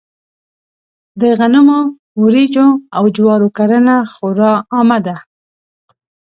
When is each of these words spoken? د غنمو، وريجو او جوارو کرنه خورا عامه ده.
د 1.21 1.23
غنمو، 1.37 1.81
وريجو 2.23 2.67
او 2.97 3.03
جوارو 3.15 3.49
کرنه 3.57 3.95
خورا 4.13 4.53
عامه 4.75 4.99
ده. 5.05 5.15